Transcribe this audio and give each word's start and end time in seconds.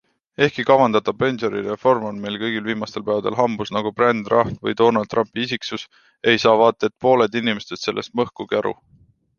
Ehkki 0.43 0.63
kavandatav 0.67 1.15
pensionireform 1.23 2.07
on 2.11 2.17
meil 2.23 2.39
kõigil 2.43 2.65
viimastel 2.69 3.05
päevadel 3.11 3.37
hambus 3.41 3.73
nagu 3.77 3.93
brändrahn 4.01 4.57
või 4.65 4.77
Donald 4.81 5.13
Trumpi 5.13 5.45
isiksus, 5.45 5.85
ei 6.33 6.43
saa 6.47 6.57
vaat 6.65 6.91
et 6.91 6.99
pooled 7.07 7.41
inimestest 7.45 7.91
sellest 7.91 8.19
mõhkugi 8.23 8.63
aru. 8.63 8.77